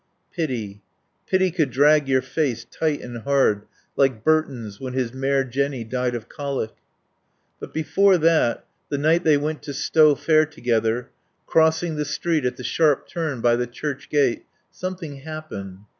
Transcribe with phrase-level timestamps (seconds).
[0.35, 0.81] Pity.
[1.27, 6.15] Pity could drag your face tight and hard, like Burton's when his mare, Jenny, died
[6.15, 6.71] of colic.
[7.59, 11.11] But before that the night they went to Stow Fair together;
[11.45, 15.81] crossing the street at the sharp turn by the church gate, something happened.